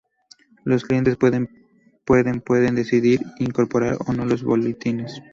Los 0.63 0.83
clientes 0.83 1.15
pueden 1.15 1.47
pueden 2.07 2.73
decidir 2.73 3.19
si 3.37 3.43
incorporar 3.43 3.99
o 4.07 4.13
no 4.13 4.25
los 4.25 4.43
boletines. 4.43 5.21